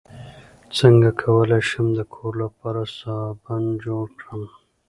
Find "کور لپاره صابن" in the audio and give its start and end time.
2.13-3.63